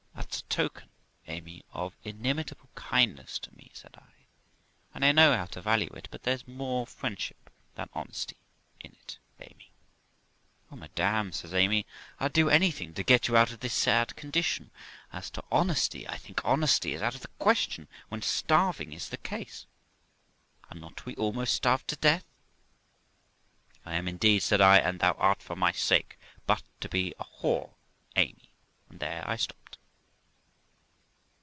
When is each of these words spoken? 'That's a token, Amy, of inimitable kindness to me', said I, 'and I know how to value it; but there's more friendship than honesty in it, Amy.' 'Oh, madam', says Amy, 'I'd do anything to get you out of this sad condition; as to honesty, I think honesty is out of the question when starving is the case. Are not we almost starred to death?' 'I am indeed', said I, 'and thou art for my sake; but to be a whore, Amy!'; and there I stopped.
'That's 0.31 0.41
a 0.41 0.43
token, 0.55 0.89
Amy, 1.27 1.65
of 1.73 1.95
inimitable 2.03 2.69
kindness 2.75 3.37
to 3.39 3.53
me', 3.55 3.69
said 3.73 3.95
I, 3.97 4.25
'and 4.93 5.03
I 5.03 5.11
know 5.11 5.35
how 5.35 5.45
to 5.47 5.61
value 5.61 5.89
it; 5.93 6.07
but 6.11 6.23
there's 6.23 6.47
more 6.47 6.85
friendship 6.87 7.49
than 7.75 7.89
honesty 7.93 8.37
in 8.81 8.93
it, 8.93 9.17
Amy.' 9.41 9.71
'Oh, 10.71 10.75
madam', 10.77 11.31
says 11.33 11.53
Amy, 11.53 11.85
'I'd 12.19 12.31
do 12.33 12.49
anything 12.49 12.93
to 12.93 13.03
get 13.03 13.27
you 13.27 13.35
out 13.35 13.51
of 13.51 13.59
this 13.61 13.73
sad 13.73 14.15
condition; 14.15 14.71
as 15.11 15.29
to 15.31 15.43
honesty, 15.51 16.07
I 16.07 16.17
think 16.17 16.39
honesty 16.45 16.93
is 16.93 17.01
out 17.01 17.15
of 17.15 17.21
the 17.21 17.29
question 17.39 17.87
when 18.09 18.21
starving 18.21 18.93
is 18.93 19.09
the 19.09 19.17
case. 19.17 19.65
Are 20.69 20.77
not 20.79 21.05
we 21.05 21.15
almost 21.15 21.53
starred 21.55 21.87
to 21.89 21.95
death?' 21.97 22.25
'I 23.85 23.95
am 23.95 24.07
indeed', 24.07 24.43
said 24.43 24.61
I, 24.61 24.79
'and 24.79 24.99
thou 25.01 25.11
art 25.13 25.41
for 25.41 25.55
my 25.57 25.71
sake; 25.73 26.17
but 26.45 26.63
to 26.81 26.87
be 26.89 27.13
a 27.19 27.23
whore, 27.25 27.73
Amy!'; 28.15 28.51
and 28.89 28.99
there 29.01 29.27
I 29.27 29.35
stopped. 29.35 29.59